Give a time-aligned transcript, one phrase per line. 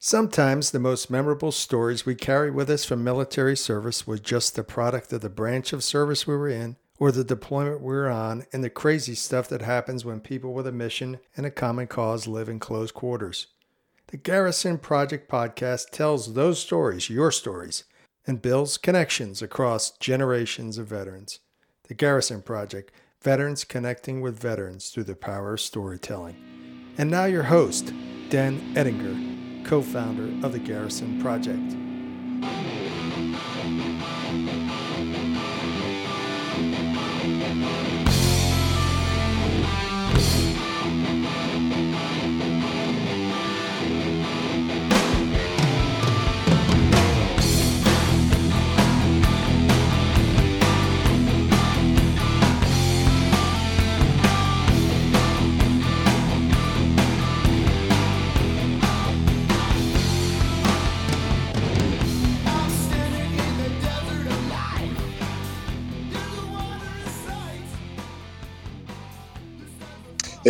[0.00, 4.62] Sometimes the most memorable stories we carry with us from military service were just the
[4.62, 8.44] product of the branch of service we were in or the deployment we were on
[8.52, 12.28] and the crazy stuff that happens when people with a mission and a common cause
[12.28, 13.48] live in close quarters.
[14.06, 17.82] The Garrison Project podcast tells those stories, your stories,
[18.24, 21.40] and builds connections across generations of veterans.
[21.88, 26.36] The Garrison Project, veterans connecting with veterans through the power of storytelling.
[26.96, 27.92] And now your host,
[28.30, 29.37] Dan Eddinger
[29.68, 31.87] co founder of the Garrison Project.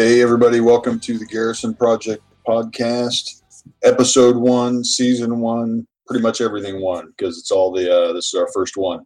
[0.01, 3.43] Hey, everybody, welcome to the Garrison Project podcast,
[3.83, 8.35] episode one, season one, pretty much everything one, because it's all the, uh, this is
[8.35, 9.05] our first one.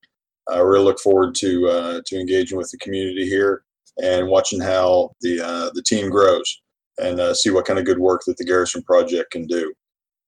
[0.51, 3.65] I really look forward to, uh, to engaging with the community here
[4.03, 6.61] and watching how the, uh, the team grows
[7.03, 9.73] and uh, see what kind of good work that the Garrison Project can do.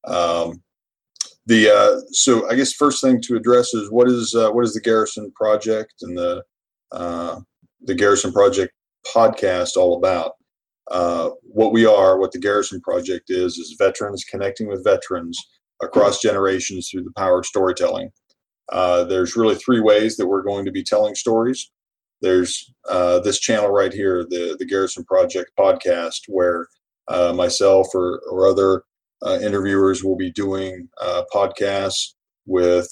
[0.06, 0.62] Um,
[1.44, 4.72] the uh, so I guess first thing to address is what is uh, what is
[4.72, 6.42] the Garrison Project and the
[6.90, 7.40] uh,
[7.82, 8.72] the Garrison Project
[9.14, 10.32] podcast all about?
[10.90, 15.38] Uh, what we are, what the Garrison Project is, is veterans connecting with veterans
[15.82, 18.10] across generations through the power of storytelling.
[18.70, 21.70] Uh, there's really three ways that we're going to be telling stories.
[22.22, 26.68] There's uh, this channel right here, the the Garrison Project podcast, where
[27.08, 28.84] uh, myself or, or other
[29.22, 30.88] uh, interviewers will be doing
[31.34, 32.14] podcasts
[32.46, 32.88] with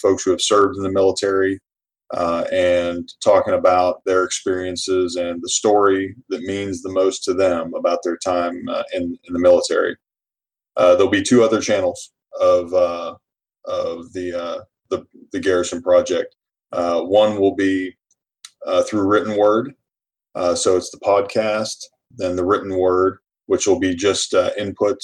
[0.00, 1.58] folks who have served in the military,
[2.12, 7.72] uh, and talking about their experiences and the story that means the most to them
[7.74, 9.96] about their time uh, in, in the military.
[10.76, 13.14] Uh, there'll be two other channels of uh,
[13.66, 16.34] of the, uh, the, the Garrison Project.
[16.72, 17.94] Uh, one will be
[18.88, 19.74] through written word,
[20.54, 21.84] so it's the podcast,
[22.16, 24.98] then the written word, which will be just input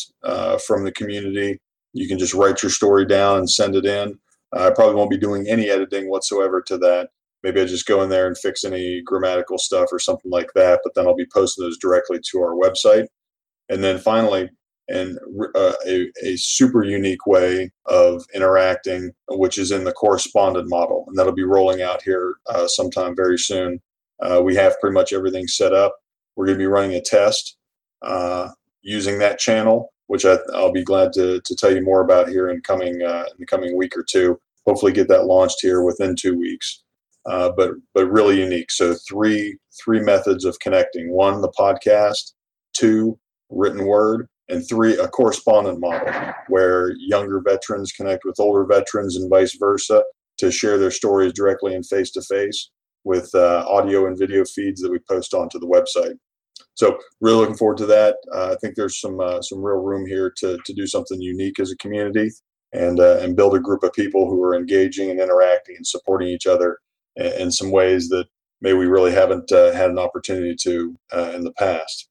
[0.67, 1.61] from the community.
[1.93, 4.19] You can just write your story down and send it in.
[4.53, 7.09] I probably won't be doing any editing whatsoever to that.
[7.43, 10.81] Maybe I just go in there and fix any grammatical stuff or something like that,
[10.83, 13.07] but then I'll be posting those directly to our website.
[13.69, 14.51] And then finally,
[14.89, 15.19] and
[15.55, 21.05] uh, a, a super unique way of interacting, which is in the correspondent model.
[21.09, 23.81] And that'll be rolling out here uh, sometime very soon.
[24.21, 25.97] Uh, we have pretty much everything set up.
[26.37, 27.57] We're going to be running a test
[28.03, 28.51] uh,
[28.83, 32.49] using that channel which I, will be glad to, to tell you more about here
[32.49, 34.39] in coming uh, in the coming week or two.
[34.67, 36.83] Hopefully, get that launched here within two weeks.
[37.27, 38.71] Uh, but but really unique.
[38.71, 42.33] So three three methods of connecting: one, the podcast;
[42.73, 43.19] two,
[43.51, 49.29] written word; and three, a correspondent model where younger veterans connect with older veterans and
[49.29, 50.05] vice versa
[50.39, 52.71] to share their stories directly and face to face
[53.05, 56.17] with uh, audio and video feeds that we post onto the website.
[56.77, 58.17] So really looking forward to that.
[58.33, 61.59] Uh, I think there's some uh, some real room here to to do something unique
[61.59, 62.31] as a community
[62.73, 66.29] and uh, and build a group of people who are engaging and interacting and supporting
[66.29, 66.79] each other
[67.17, 68.27] in, in some ways that
[68.61, 72.09] maybe we really haven't uh, had an opportunity to uh, in the past.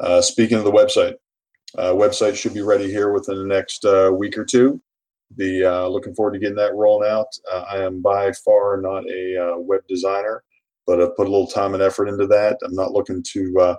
[0.00, 1.14] Uh, speaking of the website,
[1.76, 3.84] website should be ready here within the next
[4.16, 4.80] week or two.
[5.36, 7.28] Be looking forward to getting that rolling out.
[7.52, 10.44] I am by far not a web designer
[10.86, 12.58] but I've put a little time and effort into that.
[12.62, 13.76] I'm not looking to,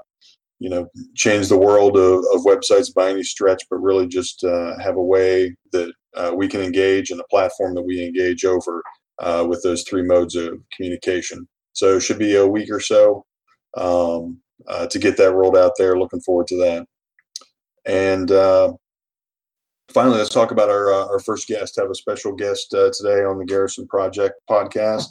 [0.60, 4.78] you know, change the world of, of, websites by any stretch, but really just uh,
[4.80, 8.82] have a way that uh, we can engage and a platform that we engage over
[9.20, 11.48] uh, with those three modes of communication.
[11.74, 13.26] So it should be a week or so
[13.76, 16.00] um, uh, to get that rolled out there.
[16.00, 16.86] Looking forward to that.
[17.86, 18.74] And uh,
[19.90, 21.76] finally, let's talk about our our first guest.
[21.76, 25.08] Have a special guest today on the Garrison Project podcast.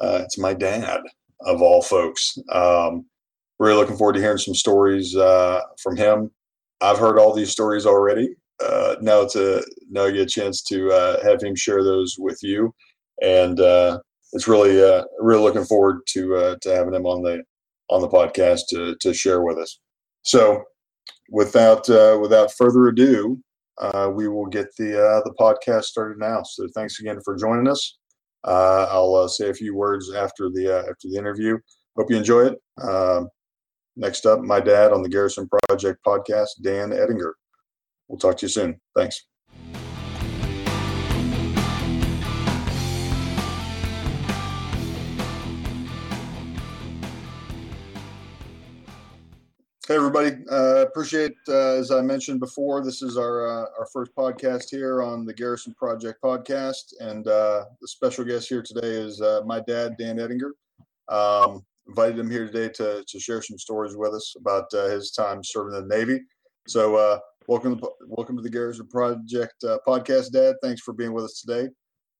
[0.00, 1.00] it's my dad
[1.40, 2.38] of all folks.
[2.52, 3.04] Um,
[3.58, 6.30] really looking forward to hearing some stories uh, from him.
[6.80, 8.34] I've heard all these stories already.
[8.64, 12.74] Uh, now to now get a chance to uh, have him share those with you,
[13.22, 13.98] and uh,
[14.32, 17.42] it's really uh, really looking forward to uh, to having him on the
[17.90, 19.78] on the podcast to to share with us.
[20.22, 20.64] So,
[21.30, 21.86] without
[22.18, 23.38] without further ado,
[24.14, 26.42] we will get the the podcast started now.
[26.42, 27.98] So, thanks again for joining us.
[28.44, 31.58] I'll say a few words after the after the interview.
[31.98, 32.58] Hope you enjoy it.
[32.82, 33.28] Um,
[33.98, 37.32] Next up, my dad on the Garrison Project podcast, Dan Eddinger.
[38.08, 38.78] We'll talk to you soon.
[38.94, 39.24] Thanks.
[49.88, 50.36] Hey everybody!
[50.50, 55.00] Uh, appreciate uh, as I mentioned before, this is our uh, our first podcast here
[55.00, 59.60] on the Garrison Project podcast, and uh, the special guest here today is uh, my
[59.60, 60.50] dad, Dan Eddinger.
[61.08, 65.10] Um, invited him here today to to share some stories with us about uh, his
[65.10, 66.20] time serving in the Navy.
[66.66, 70.56] So welcome to, welcome to the Garrison Project podcast, Dad.
[70.62, 71.68] Thanks for being with us today.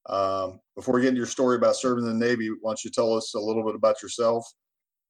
[0.08, 2.90] Um, before we get into your story about serving in the Navy, why don't you
[2.90, 4.46] tell us a little bit about yourself?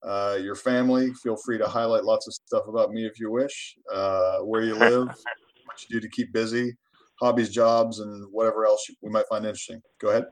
[0.06, 1.12] uh, your family.
[1.14, 4.74] Feel free to highlight lots of stuff about me if you wish, uh, where you
[4.78, 6.74] live, what you do to keep busy,
[7.20, 9.80] hobbies, jobs, and whatever else we might find interesting.
[10.00, 10.26] Go ahead.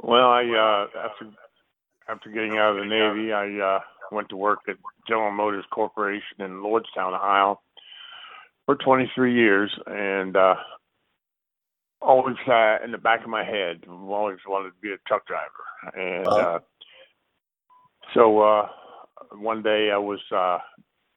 [0.00, 1.26] Well, I uh, after
[2.08, 4.76] after getting out of the Navy, I uh, went to work at
[5.06, 7.60] General Motors Corporation in Lordstown, Ohio,
[8.66, 10.54] for 23 years, and uh,
[12.00, 15.94] always uh, in the back of my head, always wanted to be a truck driver,
[15.94, 16.26] and.
[16.26, 16.58] Uh,
[18.14, 18.68] so uh,
[19.32, 20.58] one day I was uh,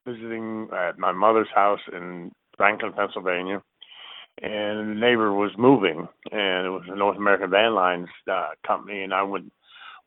[0.06, 3.62] visiting at my mother's house in Franklin, Pennsylvania,
[4.42, 9.02] and the neighbor was moving, and it was a North American Van Lines uh, company,
[9.02, 9.52] and I went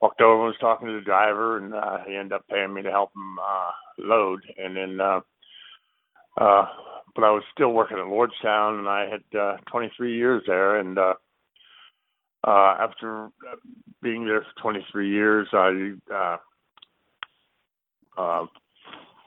[0.01, 2.81] walked over and was talking to the driver, and uh, he ended up paying me
[2.81, 4.99] to help him uh, load, and then.
[4.99, 5.21] Uh,
[6.37, 6.65] uh,
[7.15, 10.97] but I was still working at Lordstown, and I had uh, 23 years there, and
[10.97, 11.13] uh,
[12.45, 13.29] uh, after
[14.03, 16.37] being there for 23 years, I uh,
[18.17, 18.45] uh,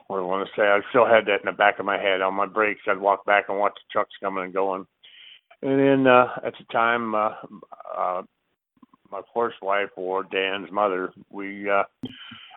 [0.06, 0.64] what I want to say?
[0.64, 2.22] I still had that in the back of my head.
[2.22, 4.86] On my breaks, I'd walk back and watch the trucks coming and going.
[5.62, 7.32] And then uh, at the time, uh,
[7.96, 8.22] uh,
[9.10, 11.84] my first wife or Dan's mother, we uh,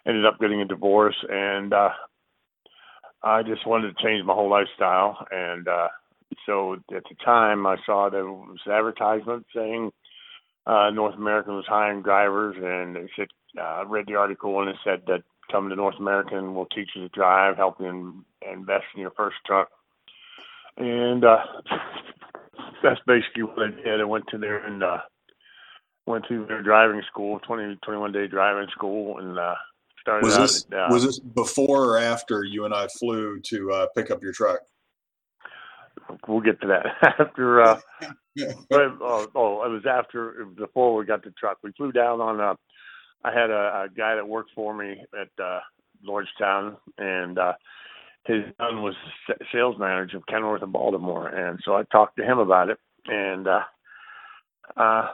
[0.06, 1.90] ended up getting a divorce, and uh,
[3.24, 5.26] I just wanted to change my whole lifestyle.
[5.32, 5.90] And uh,
[6.46, 9.92] so at the time, I saw there was advertisement saying
[10.66, 13.28] uh, North American was hiring drivers, and it said
[13.58, 16.56] uh, I read the article and it said that come to North American.
[16.56, 19.70] We'll teach you to drive, help you in, invest in your first truck.
[20.78, 21.44] And uh,
[22.84, 24.02] that's basically what I did.
[24.02, 25.00] I went to there and uh,
[26.12, 29.56] went to their driving school, 20, 21 day driving school, and uh,
[30.00, 30.42] started was out.
[30.42, 34.12] This, at, uh, was this before or after you and I flew to uh, pick
[34.12, 34.60] up your truck?
[36.28, 36.86] We'll get to that
[37.20, 37.62] after.
[37.62, 37.80] Uh,
[38.70, 41.58] but, oh, oh, it was after before we got the truck.
[41.64, 42.56] We flew down on a
[43.24, 45.60] I had a, a guy that worked for me at uh,
[46.08, 47.54] Lordstown, and uh,
[48.26, 48.96] his son was
[49.52, 53.48] sales manager of Kenworth in Baltimore, and so I talked to him about it, and
[53.48, 53.62] uh,
[54.76, 55.08] uh,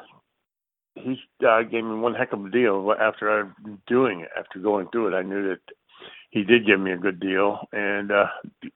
[1.03, 3.49] he uh, gave me one heck of a deal after I
[3.87, 4.29] doing it.
[4.37, 5.59] After going through it, I knew that
[6.29, 8.27] he did give me a good deal, and uh,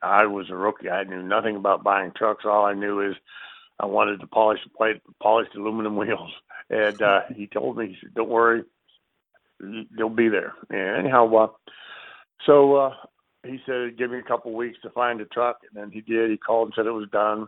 [0.01, 0.89] I was a rookie.
[0.89, 2.45] I knew nothing about buying trucks.
[2.45, 3.15] All I knew is
[3.79, 6.31] I wanted to polish the plate, polish the aluminum wheels,
[6.69, 8.63] and uh, he told me, he said, "Don't worry."
[9.97, 10.53] they'll be there.
[10.69, 11.47] And anyhow, uh,
[12.45, 12.94] so uh,
[13.44, 16.31] he said, give me a couple weeks to find a truck, and then he did.
[16.31, 17.47] He called and said it was done.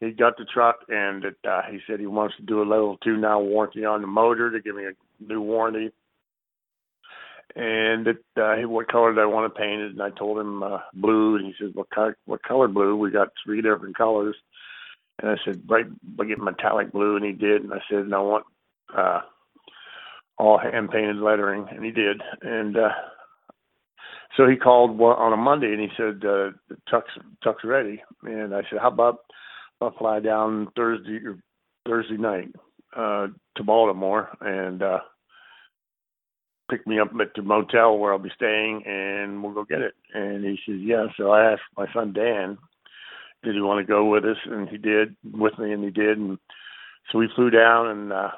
[0.00, 2.98] He got the truck, and it, uh, he said he wants to do a level
[3.02, 5.90] two now warranty on the motor to give me a new warranty.
[7.54, 9.92] And it, uh, what color did I want to paint it?
[9.92, 12.16] And I told him uh, blue, and he said, "What color?
[12.26, 14.36] What color blue?" We got three different colors,
[15.22, 15.86] and I said, "Bright,
[16.28, 17.62] get metallic blue," and he did.
[17.62, 18.44] And I said, "And I want
[18.94, 19.20] uh,
[20.38, 22.20] all hand painted lettering, and he did.
[22.42, 22.90] And uh,
[24.36, 28.02] so he called on a Monday, and he said uh, the truck's truck's ready.
[28.22, 29.20] And I said, how about
[29.80, 31.18] I'll fly down Thursday
[31.86, 32.48] Thursday night
[32.96, 34.98] uh, to Baltimore and uh,
[36.70, 39.94] pick me up at the motel where I'll be staying, and we'll go get it.
[40.14, 41.06] And he says, yeah.
[41.16, 42.58] So I asked my son Dan,
[43.44, 44.38] did he want to go with us?
[44.46, 46.18] And he did with me, and he did.
[46.18, 46.38] And
[47.10, 48.30] so we flew down, and uh,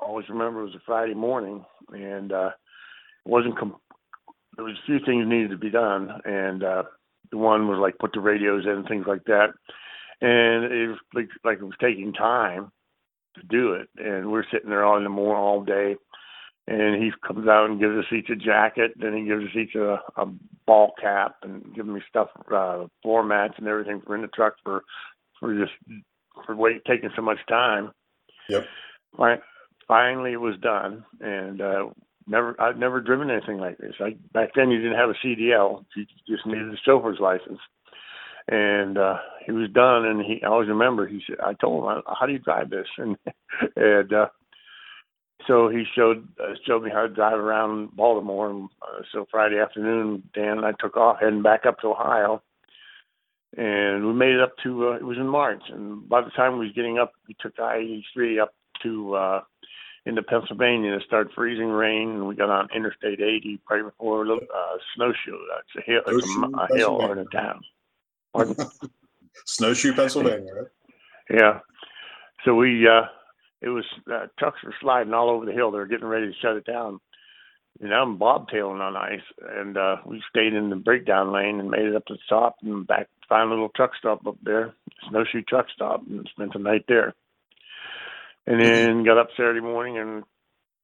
[0.00, 2.50] always remember it was a Friday morning, and uh,
[3.24, 3.58] it wasn't.
[3.58, 3.76] Com-
[4.56, 6.82] there was a few things needed to be done, and uh,
[7.30, 9.48] the one was like put the radios in things like that,
[10.24, 12.70] and it was like, like it was taking time
[13.36, 15.96] to do it, and we're sitting there all in the morning all day.
[16.66, 18.92] And he comes out and gives us each a jacket.
[18.96, 20.26] Then he gives us each a, a
[20.66, 24.54] ball cap and gives me stuff, uh, floor mats and everything for in the truck
[24.64, 24.82] for
[25.38, 25.72] for just
[26.46, 27.92] for wait taking so much time.
[28.48, 28.64] Yep.
[29.18, 29.40] Right
[29.86, 31.86] finally it was done and uh
[32.26, 33.94] never I've never driven anything like this.
[34.00, 35.84] I back then you didn't have a CDL.
[35.94, 37.58] You just needed a chauffeur's license.
[38.48, 42.02] And uh he was done and he I always remember he said I told him
[42.06, 43.16] how do you drive this and
[43.76, 44.28] and uh
[45.46, 49.58] so he showed uh, showed me how to drive around Baltimore and uh, so Friday
[49.58, 52.42] afternoon Dan and I took off heading back up to Ohio
[53.56, 56.58] and we made it up to uh, it was in March and by the time
[56.58, 59.40] we was getting up we took I eighty three up to uh
[60.06, 60.94] into Pennsylvania.
[60.94, 64.76] It started freezing rain, and we got on Interstate 80 right before a little, uh,
[64.94, 65.38] Snowshoe.
[65.48, 66.02] That's a hill.
[66.06, 67.62] It's a, a hill or a town.
[68.34, 68.56] Pardon?
[69.46, 70.66] Snowshoe, Pennsylvania, right?
[71.30, 71.60] Yeah.
[72.44, 73.06] So we, uh,
[73.62, 75.70] it was uh, trucks were sliding all over the hill.
[75.70, 77.00] They were getting ready to shut it down.
[77.80, 79.20] And I'm bobtailing on ice,
[79.58, 82.56] and uh, we stayed in the breakdown lane and made it up to the top
[82.62, 83.08] and back.
[83.28, 84.74] Found a little truck stop up there,
[85.08, 87.14] snowshoe truck stop, and spent the night there.
[88.46, 90.22] And then got up Saturday morning and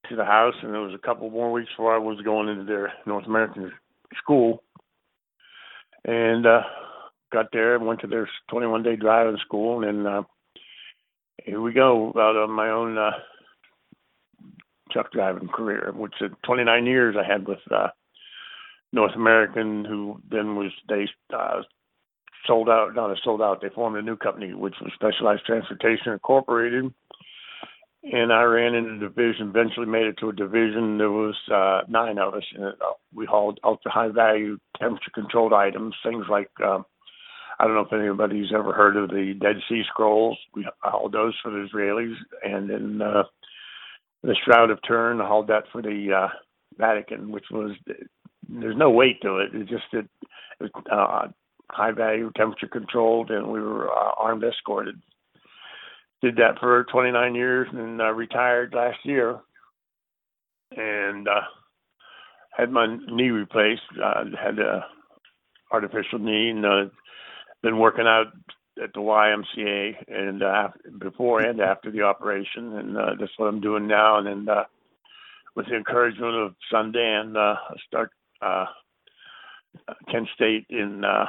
[0.09, 2.65] to the house, and it was a couple more weeks before I was going into
[2.65, 3.71] their North American
[4.19, 4.65] school.
[6.05, 6.63] And uh,
[7.33, 10.23] got there and went to their 21 day driving school, and uh,
[11.45, 13.11] here we go out on my own uh,
[14.91, 17.89] truck driving career, which is 29 years I had with uh,
[18.93, 21.63] North American, who then was they uh,
[22.47, 23.61] sold out, not sold out.
[23.63, 26.93] They formed a new company, which was Specialized Transportation Incorporated.
[28.03, 30.97] And I ran in the division, eventually made it to a division.
[30.97, 35.53] There was uh, nine of us, and uh, we hauled ultra high value temperature controlled
[35.53, 36.81] items, things like uh,
[37.61, 40.39] I don't know if anybody's ever heard of the Dead Sea Scrolls.
[40.55, 43.25] We hauled those for the Israelis, and then uh,
[44.23, 45.21] the Shroud of Turin.
[45.21, 46.29] I hauled that for the uh,
[46.79, 47.73] Vatican, which was
[48.49, 49.51] there's no weight to it.
[49.53, 50.09] It's just it,
[50.61, 51.29] it uh,
[51.71, 54.99] high value, temperature controlled, and we were uh, armed escorted.
[56.23, 59.39] Did that for 29 years and uh, retired last year,
[60.75, 61.43] and uh,
[62.57, 63.83] had my knee replaced.
[64.03, 64.87] Uh, had a
[65.71, 66.85] artificial knee, and uh,
[67.63, 68.27] been working out
[68.83, 73.61] at the YMCA and uh, before and after the operation, and uh, that's what I'm
[73.61, 74.19] doing now.
[74.19, 74.65] And then uh,
[75.55, 78.67] with the encouragement of son Dan, uh, start uh,
[80.11, 81.27] Kent State in uh,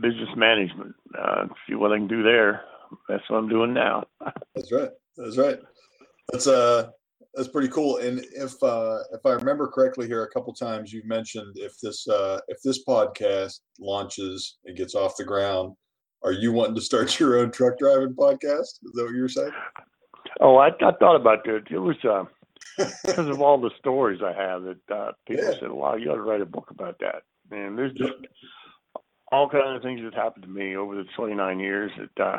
[0.00, 0.94] business management.
[1.18, 2.62] Uh, see what I can do there.
[3.08, 4.04] That's what I'm doing now.
[4.54, 4.90] that's right.
[5.16, 5.58] That's right.
[6.30, 6.90] That's uh
[7.34, 7.98] that's pretty cool.
[7.98, 12.06] And if uh, if I remember correctly, here a couple times you've mentioned if this
[12.08, 15.74] uh, if this podcast launches and gets off the ground,
[16.22, 18.60] are you wanting to start your own truck driving podcast?
[18.60, 19.52] Is that what you were saying?
[20.40, 21.64] Oh, I, I thought about that.
[21.70, 22.24] It was uh,
[23.04, 25.60] because of all the stories I have that uh, people yeah.
[25.60, 28.12] said, "Wow, you ought to write a book about that." And there's just
[29.30, 32.38] all kinds of things that happened to me over the 29 years that uh,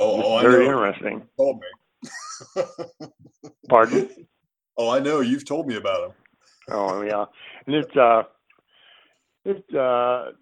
[0.00, 1.22] oh, oh very interesting.
[1.36, 1.66] told me.
[3.68, 4.08] Pardon?
[4.80, 5.18] Oh, I know.
[5.18, 6.12] You've told me about them.
[6.70, 7.24] Oh yeah,
[7.66, 8.22] and it's uh,
[9.44, 10.32] it's uh,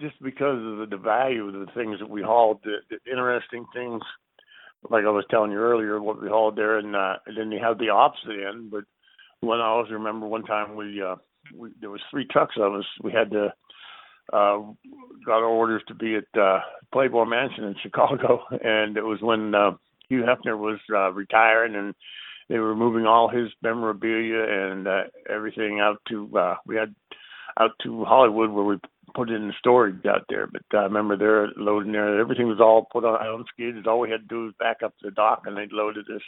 [0.00, 3.66] just because of the, the value of the things that we hauled, the, the interesting
[3.74, 4.02] things.
[4.88, 7.58] Like I was telling you earlier, what we hauled there, and, uh, and then you
[7.62, 8.70] have the opposite end.
[8.70, 8.84] But
[9.40, 11.16] when I always remember one time we, uh,
[11.54, 12.84] we there was three trucks of us.
[13.02, 13.52] We had to
[14.32, 14.58] uh,
[15.26, 16.60] got orders to be at uh,
[16.92, 19.72] Playboy Mansion in Chicago, and it was when uh,
[20.08, 21.94] Hugh Hefner was uh, retiring, and
[22.48, 26.94] they were moving all his memorabilia and uh, everything out to uh, we had
[27.60, 28.76] out to Hollywood where we
[29.14, 30.46] put it in storage out there.
[30.46, 32.20] But I uh, remember they're loading there.
[32.20, 33.86] Everything was all put on, on skids.
[33.86, 36.22] All we had to do was back up to the dock, and they loaded us.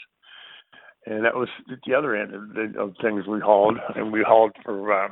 [1.07, 1.49] And that was
[1.87, 5.09] the other end of, the, of things we hauled, and we hauled for uh,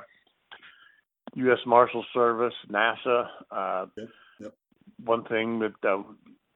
[1.34, 1.58] U.S.
[1.66, 3.26] Marshal Service, NASA.
[3.50, 4.08] Uh, yep.
[4.40, 4.54] Yep.
[5.04, 6.02] One thing that uh,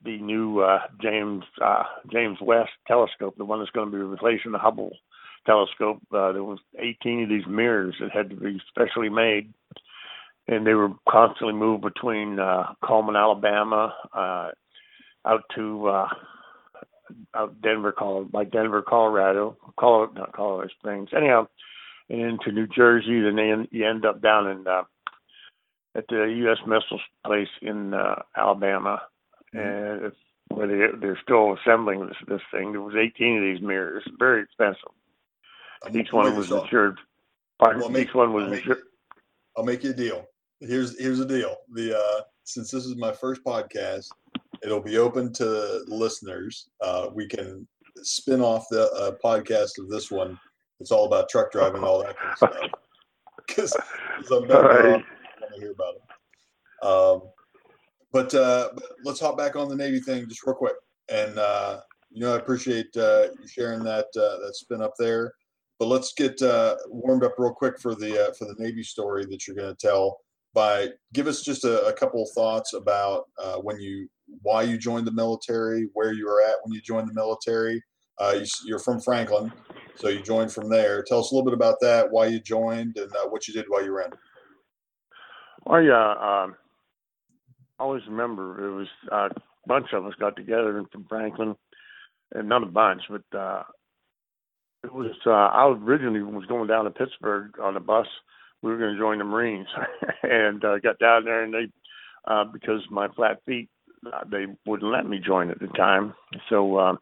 [0.05, 4.53] the new uh, James uh, James West telescope, the one that's going to be replacing
[4.53, 4.97] the Hubble
[5.47, 5.99] telescope.
[6.13, 9.53] Uh, there was 18 of these mirrors that had to be specially made,
[10.49, 14.51] and they were constantly moved between uh, Cullman, Alabama, uh,
[15.27, 16.09] out to uh,
[17.35, 21.11] out Denver, Colorado, by Denver, Colorado, Colorado, not Colorado Springs.
[21.17, 21.47] Anyhow,
[22.09, 23.21] and into New Jersey.
[23.21, 24.83] Then they, you end up down in uh,
[25.95, 26.59] at the U.S.
[26.67, 29.03] Missile Place in uh, Alabama
[29.53, 30.17] and it's,
[30.49, 32.73] where they they're still assembling this this thing.
[32.73, 34.83] There was 18 of these mirrors, very expensive.
[35.93, 36.99] Each one was insured.
[37.61, 38.79] Well, make, each one was I'll insured.
[38.79, 38.87] Make,
[39.57, 40.25] I'll make you a deal.
[40.61, 41.57] Here's here's the deal.
[41.73, 44.07] The uh, since this is my first podcast,
[44.63, 46.69] it'll be open to listeners.
[46.81, 47.67] Uh, we can
[48.03, 50.39] spin off the uh, podcast of this one.
[50.81, 52.71] It's all about truck driving and all that kind of stuff.
[53.47, 53.77] Because
[54.31, 55.05] I'm better right.
[55.55, 56.87] to hear about it.
[56.87, 57.23] Um,
[58.13, 58.69] but, uh,
[59.05, 60.75] let's hop back on the Navy thing just real quick.
[61.09, 65.35] And uh, you know, I appreciate uh, you sharing that uh, that spin up there.
[65.79, 69.25] But let's get uh, warmed up real quick for the uh, for the Navy story
[69.27, 70.21] that you're going to tell.
[70.55, 74.09] By give us just a, a couple of thoughts about uh, when you
[74.43, 77.83] why you joined the military, where you were at when you joined the military.
[78.21, 79.51] Uh, you, you're from Franklin,
[79.97, 81.03] so you joined from there.
[81.03, 83.83] Tell us a little bit about that, why you joined, and what you did while
[83.83, 84.11] you were in.
[85.87, 86.55] Yeah, um,
[87.83, 91.57] always remember it was uh, a bunch of us got together from Franklin,
[92.35, 93.63] and not a bunch, but uh,
[94.85, 95.13] it was.
[95.27, 98.07] Uh, I originally was going down to Pittsburgh on a bus.
[98.63, 99.69] We were going to join the Marines,
[100.23, 101.69] and uh, got down there, and they
[102.27, 103.69] uh, because my flat feet,
[104.07, 106.15] uh, they wouldn't let me join at the time.
[106.49, 106.97] So uh,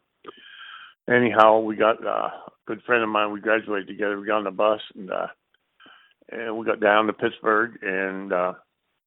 [1.09, 3.31] anyhow, we got uh, a good friend of mine.
[3.31, 4.19] We graduated together.
[4.19, 5.27] We got on the bus, and uh,
[6.31, 8.53] and we got down to Pittsburgh, and uh,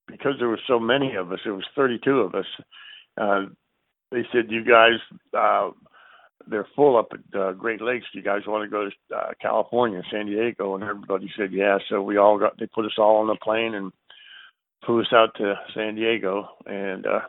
[0.06, 2.46] because there were so many of us, there was 32 of us.
[3.16, 3.46] Uh,
[4.11, 4.99] they said, "You guys,
[5.37, 5.70] uh,
[6.46, 8.06] they're full up at uh, Great Lakes.
[8.12, 11.78] Do you guys want to go to uh, California, San Diego?" And everybody said, "Yeah."
[11.88, 12.58] So we all got.
[12.58, 13.92] They put us all on the plane and
[14.84, 16.49] flew us out to San Diego.
[16.66, 17.20] And uh,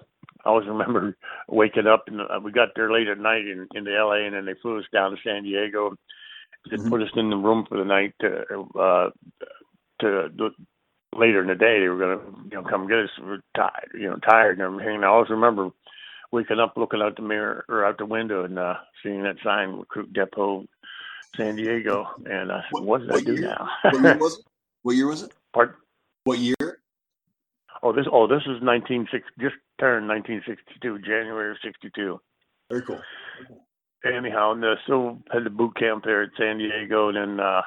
[0.44, 1.16] I always remember
[1.48, 4.36] waking up, and uh, we got there late at night in in the LA, and
[4.36, 5.96] then they flew us down to San Diego.
[6.70, 6.90] They mm-hmm.
[6.90, 9.10] put us in the room for the night to uh,
[10.02, 10.30] to
[11.18, 13.10] later in the day they were going to you know come get us.
[13.22, 14.96] We are tired, you know, tired and everything.
[14.96, 15.70] And I always remember
[16.32, 19.72] waking up, looking out the mirror or out the window, and uh, seeing that sign,
[19.72, 20.66] Recruit Depot,
[21.36, 22.08] San Diego.
[22.26, 23.42] And I said, "What, what did what I do year?
[23.42, 24.46] now?" what year was it?
[24.84, 25.32] What year was it?
[25.52, 25.76] Pardon?
[26.26, 26.56] What year?
[27.82, 29.24] Oh, this oh this is 1960.
[29.40, 32.22] Just turned 1962, January of '62.
[32.70, 33.02] Very cool.
[34.06, 37.40] Anyhow, and uh, still had the boot camp there at San Diego, and then.
[37.40, 37.62] uh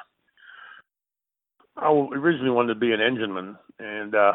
[1.81, 4.33] I originally wanted to be an engineman, and uh,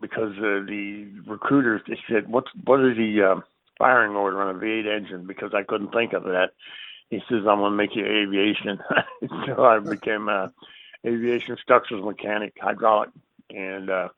[0.00, 3.40] because uh, the recruiters they said, "What's what is the uh,
[3.78, 6.50] firing order on a V8 engine?" Because I couldn't think of that.
[7.10, 8.78] He says, "I'm going to make you aviation."
[9.46, 10.52] so I became a
[11.06, 13.10] aviation structures mechanic, hydraulic,
[13.50, 14.08] and uh,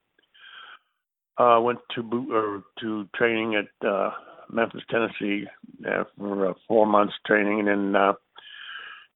[1.39, 4.11] uh, went to boot or to training at uh,
[4.51, 5.47] Memphis, Tennessee,
[5.89, 7.97] uh, for uh, four months training, and then.
[7.97, 8.13] Uh,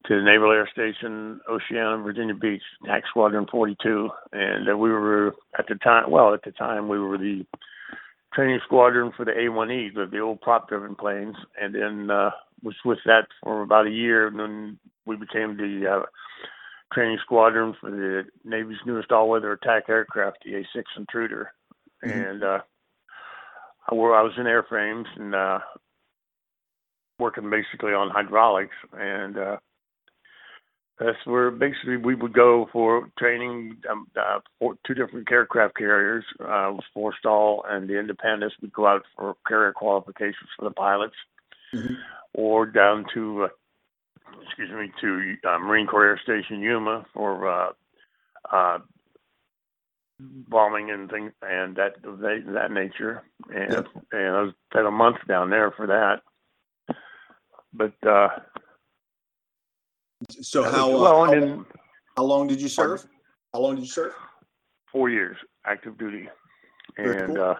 [0.07, 5.35] to the Naval Air Station, Oceana, Virginia Beach, TAC Squadron 42, and uh, we were
[5.59, 6.11] at the time.
[6.11, 7.45] Well, at the time, we were the
[8.35, 12.31] training squadron for the A1E, the, the old prop-driven planes, and then uh,
[12.63, 16.07] was with that for about a year, and then we became the uh,
[16.93, 21.53] training squadron for the Navy's newest all-weather attack aircraft, the A6 Intruder,
[22.05, 22.19] mm-hmm.
[22.19, 22.59] and uh,
[23.89, 25.59] I, I was in airframes and uh,
[27.21, 29.39] working basically on hydraulics and.
[29.39, 29.57] Uh,
[30.99, 36.25] that's where basically we would go for training um, uh, for two different aircraft carriers,
[36.41, 38.53] uh, Forrestal and the Independence.
[38.61, 41.15] We'd go out for carrier qualifications for the pilots,
[41.75, 41.95] mm-hmm.
[42.35, 43.49] or down to, uh,
[44.47, 47.73] excuse me, to uh, Marine Corps Air Station Yuma for uh,
[48.53, 48.79] uh,
[50.21, 53.23] bombing and things and that that nature.
[53.53, 53.87] And yep.
[54.13, 56.21] and I was had a month down there for that.
[57.73, 58.29] But uh,
[60.31, 61.67] so how well, uh, how,
[62.17, 63.07] how, long did you serve?
[63.53, 64.13] How long did you serve?
[64.91, 66.29] Four years, active duty,
[66.97, 67.43] and cool.
[67.43, 67.55] uh,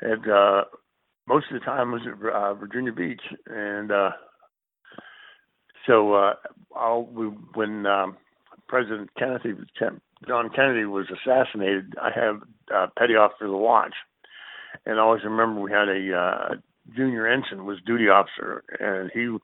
[0.00, 0.64] had uh,
[1.26, 4.10] most of the time was at uh, Virginia Beach, and uh,
[5.86, 6.34] so uh,
[6.74, 8.16] I'll, we, when um,
[8.68, 9.54] President Kennedy,
[10.26, 12.42] John Kennedy, was assassinated, I have
[12.74, 13.94] uh, petty officer of the watch,
[14.86, 16.54] and I always remember we had a uh,
[16.96, 19.36] junior ensign was duty officer, and he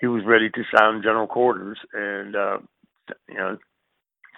[0.00, 2.58] he was ready to sound general quarters and uh
[3.28, 3.58] you know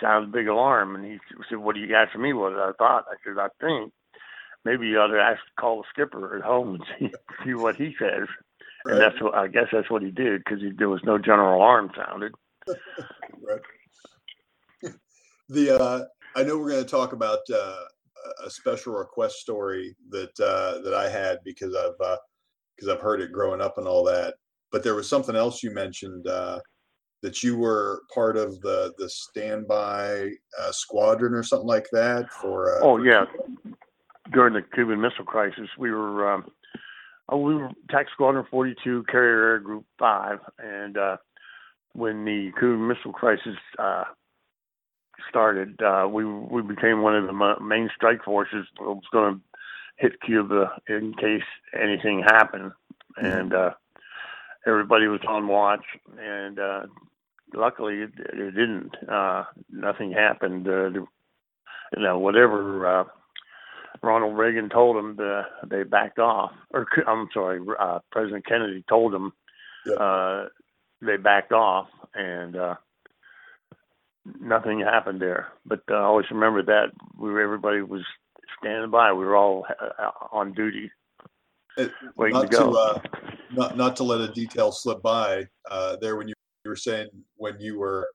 [0.01, 0.97] sound a big alarm.
[0.97, 3.49] And he said what do you got for me what i thought i said i
[3.61, 3.93] think
[4.65, 7.13] maybe you ought to ask call the skipper at home and see
[7.47, 8.29] see what he says.
[8.85, 8.95] Right.
[8.95, 11.91] and that's what i guess that's what he did because there was no general alarm
[11.97, 12.33] sounded.
[13.43, 13.61] Right.
[15.51, 16.05] The uh
[16.37, 17.85] i know we're going to talk about uh
[18.45, 22.17] a special request story that uh that i had because i've uh
[22.77, 24.35] because i've heard it growing up and all that
[24.73, 26.59] but there was something else you mentioned uh,
[27.23, 30.31] that you were part of the the standby
[30.61, 32.77] uh, squadron or something like that for.
[32.77, 33.25] Uh, oh yeah,
[34.33, 36.45] during the Cuban Missile Crisis, we were um,
[37.29, 41.17] oh, we were TAC Squadron 42, Carrier Air Group Five, and uh,
[41.93, 44.05] when the Cuban Missile Crisis uh,
[45.29, 49.41] started, uh, we we became one of the main strike forces that was going to
[49.99, 51.43] hit Cuba in case
[51.79, 52.73] anything happened,
[53.19, 53.27] mm-hmm.
[53.27, 53.71] and uh,
[54.67, 55.85] everybody was on watch,
[56.19, 56.83] and uh,
[57.55, 58.93] luckily it, it didn't.
[59.09, 60.67] Uh, nothing happened.
[60.67, 61.07] Uh, the,
[61.97, 63.05] you know, whatever uh,
[64.03, 66.53] Ronald Reagan told them, the, they backed off.
[66.73, 69.33] Or I'm sorry, uh, President Kennedy told them
[69.87, 69.97] yep.
[70.01, 70.45] uh,
[71.01, 72.75] they backed off, and uh,
[74.41, 75.49] nothing happened there.
[75.67, 78.03] But uh, I always remember that we were, everybody was
[78.59, 79.13] standing by.
[79.13, 80.91] We were all uh, on duty,
[82.17, 82.73] waiting to go.
[82.73, 83.01] To, uh,
[83.55, 86.35] not not to let a detail slip by uh, there when you,
[86.65, 88.09] you, were saying when you were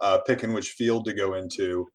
[0.00, 1.86] uh, picking which field to go into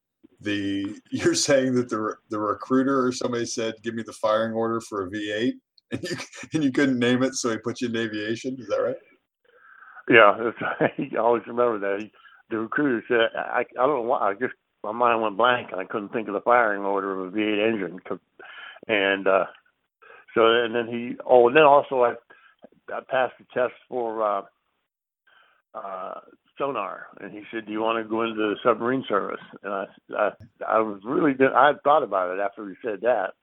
[0.42, 4.82] the you're saying that the the recruiter or somebody said give me the firing order
[4.82, 5.54] for a V8
[5.92, 6.18] and you
[6.54, 8.96] and you couldn't name it so he put you in aviation is that right
[10.10, 12.04] Yeah, I always remember that.
[12.04, 12.12] He,
[12.50, 14.54] the recruiter said, I, I don't know why, I just,
[14.84, 17.68] my mind went blank and I couldn't think of the firing order of a V8
[17.68, 18.00] engine.
[18.88, 19.46] And, uh,
[20.36, 22.14] so, and then he, oh, and then also I,
[22.94, 24.42] I passed the test for, uh,
[25.74, 26.20] uh,
[26.58, 29.86] sonar, and he said, "Do you want to go into the submarine service?" And I,
[30.18, 30.32] I,
[30.68, 33.34] I was really, I had thought about it after he said that,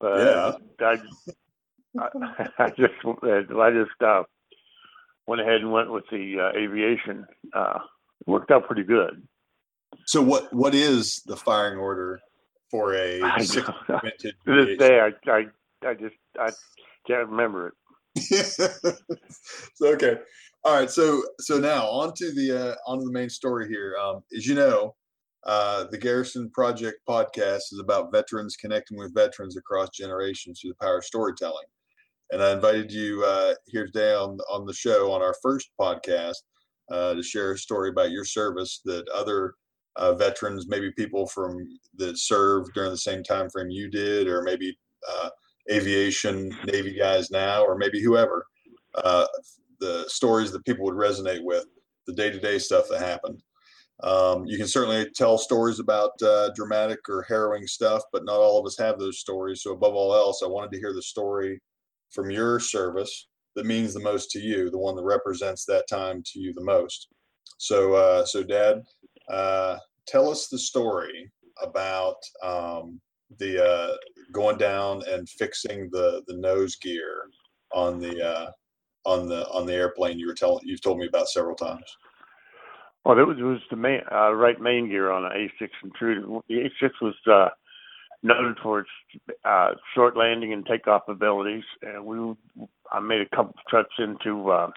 [0.00, 0.52] but Yeah.
[0.80, 0.96] I,
[1.98, 4.22] I, I just, I just uh,
[5.26, 7.26] went ahead and went with the uh, aviation.
[7.52, 7.78] Uh,
[8.26, 9.26] worked out pretty good.
[10.06, 12.20] So what what is the firing order
[12.70, 15.46] for a six To this day, I, I,
[15.86, 16.50] I just, I
[17.06, 17.74] can't remember it.
[18.18, 18.68] so,
[19.82, 20.16] okay.
[20.64, 20.90] All right.
[20.90, 23.96] So so now on to the uh, on to the main story here.
[24.00, 24.94] Um, as you know,
[25.44, 30.84] uh, the Garrison Project podcast is about veterans connecting with veterans across generations through the
[30.84, 31.66] power of storytelling.
[32.30, 36.36] And I invited you uh, here today on on the show on our first podcast
[36.90, 39.54] uh, to share a story about your service that other
[39.96, 41.56] uh, veterans, maybe people from
[41.96, 44.76] that served during the same time frame you did, or maybe
[45.08, 45.28] uh,
[45.70, 48.46] aviation Navy guys now, or maybe whoever,
[48.96, 49.26] uh,
[49.80, 51.64] the stories that people would resonate with,
[52.06, 53.42] the day to day stuff that happened.
[54.02, 58.58] Um, you can certainly tell stories about uh, dramatic or harrowing stuff, but not all
[58.58, 59.62] of us have those stories.
[59.62, 61.60] So, above all else, I wanted to hear the story
[62.10, 66.22] from your service that means the most to you, the one that represents that time
[66.26, 67.08] to you the most.
[67.58, 68.82] So, uh, so Dad,
[69.28, 71.30] uh, tell us the story
[71.62, 73.00] about um,
[73.38, 73.96] the uh,
[74.32, 77.24] going down and fixing the the nose gear
[77.72, 78.50] on the uh,
[79.04, 81.84] on the on the airplane you were telling you've told me about several times.
[83.04, 86.40] Well, it was, it was the main, uh, right main gear on the A6 Intruder.
[86.48, 87.48] The A6 was uh,
[88.22, 88.88] noted for its
[89.44, 92.34] uh, short landing and takeoff abilities, and we
[92.90, 94.70] I made a couple of trips into uh,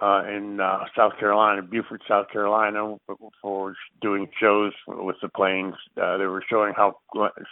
[0.00, 2.96] uh, in uh, South Carolina, Beaufort, South Carolina,
[3.42, 5.74] for doing shows with the planes.
[6.00, 6.98] Uh, they were showing how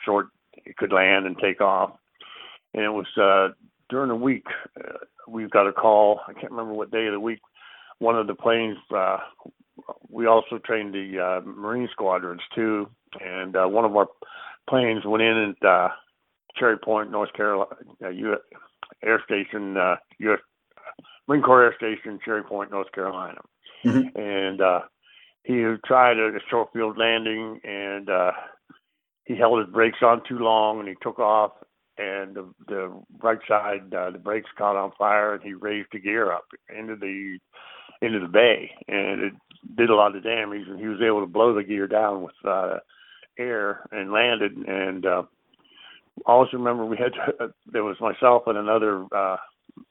[0.05, 0.29] short
[0.65, 1.93] it could land and take off,
[2.75, 3.53] and it was uh,
[3.91, 4.47] during the week.
[4.79, 6.21] Uh, we got a call.
[6.29, 7.41] I can't remember what day of the week.
[7.99, 8.77] One of the planes.
[8.95, 9.19] Uh,
[10.09, 12.89] we also trained the uh, Marine squadrons too,
[13.21, 14.07] and uh, one of our
[14.69, 15.89] planes went in at uh,
[16.57, 17.71] Cherry Point, North Carolina,
[18.03, 18.37] uh, U-
[19.05, 20.39] Air Station, uh, U.S.
[21.29, 23.41] Marine Corps Air Station, Cherry Point, North Carolina,
[23.85, 24.17] Mhm.
[24.17, 24.81] and uh,
[25.45, 28.33] he tried a, a short field landing, and uh,
[29.25, 31.53] he held his brakes on too long, and he took off,
[31.99, 35.99] and the, the right side, uh, the brakes caught on fire, and he raised the
[35.99, 36.45] gear up
[36.77, 37.39] into the
[38.03, 39.33] into the bay, and it
[39.77, 42.35] did a lot of damage, and he was able to blow the gear down with
[42.45, 42.79] uh,
[43.39, 44.53] air and landed.
[44.55, 45.23] And uh,
[46.27, 49.37] I always remember we had to, there was myself and another uh,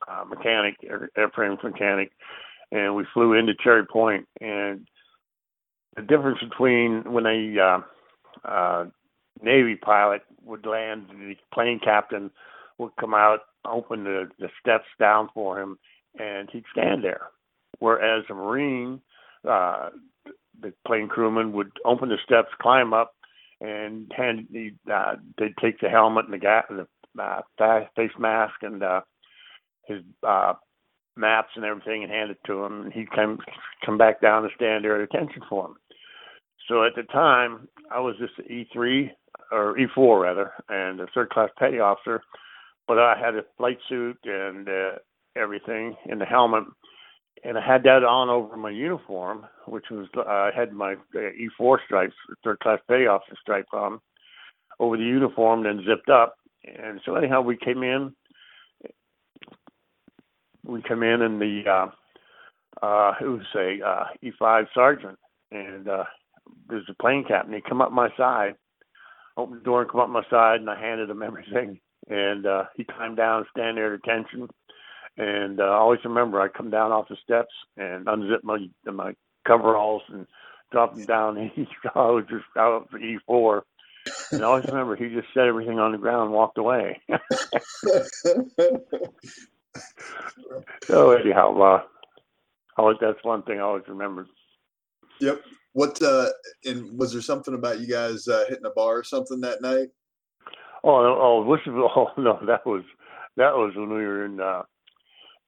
[0.07, 2.11] uh, mechanic, air, airframe mechanic,
[2.71, 4.27] and we flew into Cherry Point.
[4.41, 4.87] And
[5.95, 8.85] the difference between when a uh, uh,
[9.41, 12.31] Navy pilot would land, the plane captain
[12.77, 15.77] would come out, open the, the steps down for him,
[16.19, 17.27] and he'd stand there.
[17.79, 19.01] Whereas a Marine,
[19.47, 19.89] uh,
[20.61, 23.13] the plane crewman would open the steps, climb up,
[23.61, 24.47] and hand
[24.91, 26.87] uh, they'd take the helmet and the ga- the
[27.21, 27.41] uh,
[27.95, 29.01] face mask and uh,
[29.87, 30.53] his uh,
[31.15, 33.39] maps and everything, and hand it to him, and he'd come
[33.85, 35.75] come back down and stand there at attention for him.
[36.67, 38.45] So at the time, I was just an
[38.75, 39.09] E3
[39.51, 42.21] or E4 rather, and a third class petty officer,
[42.87, 44.91] but I had a flight suit and uh,
[45.35, 46.63] everything, and the helmet
[47.45, 51.19] and I had that on over my uniform, which was uh, I had my uh,
[51.59, 53.99] E4 stripes, third class petty officer stripe on
[54.79, 56.35] over the uniform, then zipped up.
[56.63, 58.13] And so anyhow, we came in.
[60.65, 65.19] We come in, and the uh, uh, it was a uh, E5 sergeant,
[65.51, 66.03] and uh,
[66.69, 67.53] there's a plane captain.
[67.53, 68.55] He come up my side,
[69.37, 71.79] opened the door and come up my side, and I handed him everything.
[72.07, 74.49] And uh, he climbed down, and stand there at attention
[75.17, 79.15] and uh, I always remember I come down off the steps and unzip my my
[79.47, 80.27] coveralls and
[80.71, 81.37] drop them down.
[81.37, 83.63] And He I was just out for E four,
[84.31, 87.01] and I always remember he just set everything on the ground and walked away.
[90.87, 91.81] so anyhow, uh,
[92.77, 94.27] always that's one thing I always remembered.
[95.21, 95.41] Yep.
[95.73, 96.29] What uh
[96.65, 99.89] and was there something about you guys uh, hitting a bar or something that night?
[100.83, 102.83] Oh, no, oh, is, oh no, that was
[103.37, 104.63] that was when we were in uh,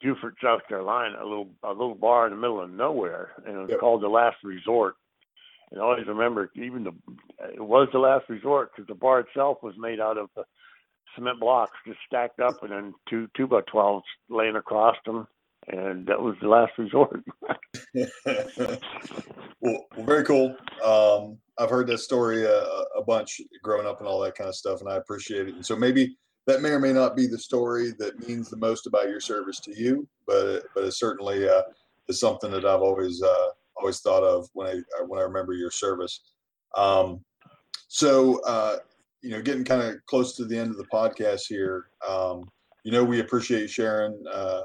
[0.01, 3.59] Beaufort, South Carolina, a little a little bar in the middle of nowhere, and it
[3.59, 3.79] was Yep.
[3.79, 4.95] called the Last Resort.
[5.71, 6.91] And I always remember, even the
[7.53, 10.43] it was the Last Resort because the bar itself was made out of uh,
[11.17, 15.27] cement blocks just stacked up, and then two two by twelves laying across them.
[15.67, 17.23] and that was the last resort.
[19.61, 20.55] well, very cool.
[20.85, 22.61] Um, I've heard that story a,
[22.95, 25.55] a, bunch growing up and all that kind of stuff, and I appreciate it.
[25.55, 28.87] And so maybe that may or may not be the story that means the most
[28.87, 31.63] about your service to you, but but it certainly uh,
[32.07, 35.71] is something that I've always uh, always thought of when I when I remember your
[35.71, 36.21] service.
[36.75, 37.23] Um,
[37.87, 38.77] so uh,
[39.21, 41.87] you know, getting kind of close to the end of the podcast here.
[42.07, 42.49] Um,
[42.83, 44.63] you know, we appreciate sharing uh,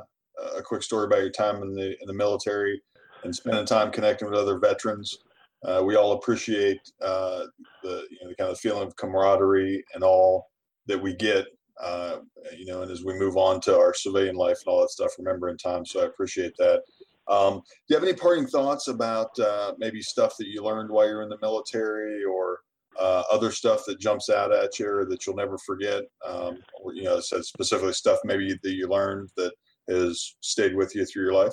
[0.57, 2.81] a quick story about your time in the in the military
[3.25, 5.19] and spending time connecting with other veterans.
[5.65, 7.45] Uh, we all appreciate uh,
[7.83, 10.51] the you know the kind of feeling of camaraderie and all
[10.87, 11.47] that we get.
[11.83, 12.19] Uh,
[12.57, 15.13] you know, and as we move on to our civilian life and all that stuff,
[15.19, 15.85] remembering time.
[15.85, 16.83] So I appreciate that.
[17.29, 21.07] Um, do you have any parting thoughts about uh, maybe stuff that you learned while
[21.07, 22.61] you're in the military, or
[22.99, 26.05] uh, other stuff that jumps out at you or that you'll never forget?
[26.27, 29.53] Um, or you know, specifically stuff maybe that you learned that
[29.89, 31.53] has stayed with you through your life?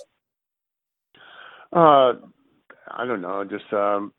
[1.74, 2.14] Uh,
[2.92, 3.44] I don't know.
[3.44, 4.14] Just um,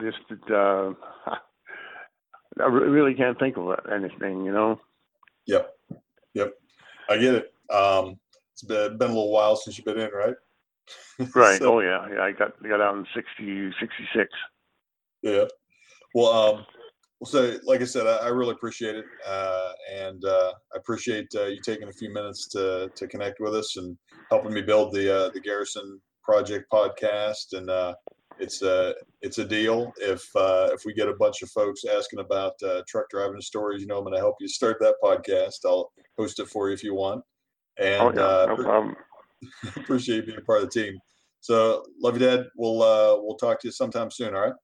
[0.00, 0.18] just
[0.50, 0.92] uh,
[2.60, 4.44] I really can't think of anything.
[4.44, 4.80] You know.
[5.46, 5.70] Yep.
[6.34, 6.54] Yep.
[7.08, 7.52] I get it.
[7.72, 8.18] Um,
[8.52, 10.34] it's been, been a little while since you've been in, right?
[11.34, 11.58] right.
[11.58, 12.06] so, oh yeah.
[12.12, 12.22] Yeah.
[12.22, 14.30] I got got out in 60, 66.
[15.22, 15.44] Yeah.
[16.16, 16.66] Well, um,
[17.20, 21.26] well, so like I said, I, I really appreciate it, uh, and uh, I appreciate
[21.34, 23.98] uh, you taking a few minutes to to connect with us and
[24.30, 27.52] helping me build the uh, the Garrison Project podcast.
[27.52, 27.94] And uh,
[28.38, 29.92] it's a it's a deal.
[29.98, 32.54] If uh, if we get a bunch of folks asking about
[32.88, 35.66] truck driving stories, you know, I'm going to help you start that podcast.
[35.66, 37.22] I'll host it for you if you want.
[37.78, 38.96] And oh, yeah, no problem.
[39.76, 40.98] appreciate being part of the team.
[41.42, 42.46] So love you, Dad.
[42.56, 42.78] We'll
[43.22, 44.34] we'll talk to you sometime soon.
[44.34, 44.54] All right.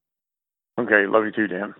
[0.78, 1.06] Okay.
[1.06, 1.74] Love you too, Dan.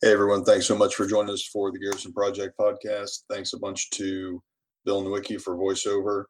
[0.00, 0.44] Hey, everyone.
[0.44, 3.24] Thanks so much for joining us for the Garrison Project podcast.
[3.28, 4.40] Thanks a bunch to
[4.84, 6.24] Bill Nowicki for voiceover,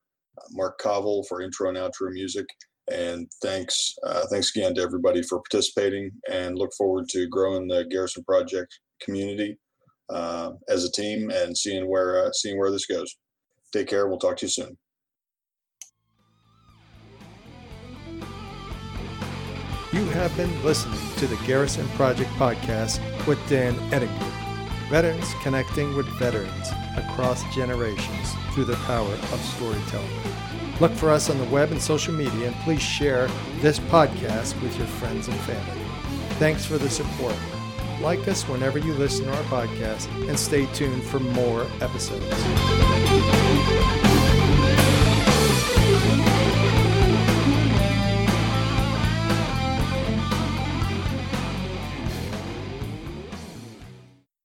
[0.52, 2.46] Mark Cauvell for intro and outro music.
[2.90, 7.84] And thanks, uh, thanks again to everybody for participating and look forward to growing the
[7.90, 9.58] Garrison Project community
[10.08, 13.14] uh, as a team and seeing where, uh, seeing where this goes.
[13.72, 14.08] Take care.
[14.08, 14.78] We'll talk to you soon.
[19.90, 24.90] You have been listening to the Garrison Project podcast with Dan Eddinger.
[24.90, 30.10] Veterans connecting with veterans across generations through the power of storytelling.
[30.78, 34.76] Look for us on the web and social media, and please share this podcast with
[34.76, 35.82] your friends and family.
[36.38, 37.36] Thanks for the support.
[38.02, 42.26] Like us whenever you listen to our podcast, and stay tuned for more episodes.